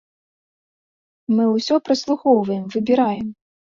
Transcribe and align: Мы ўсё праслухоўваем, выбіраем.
Мы 1.39 1.43
ўсё 1.51 1.75
праслухоўваем, 1.91 2.65
выбіраем. 2.77 3.27